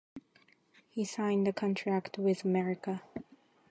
He 0.89 1.05
signed 1.05 1.45
the 1.45 1.53
Contract 1.53 2.17
with 2.17 2.43
America. 2.43 3.03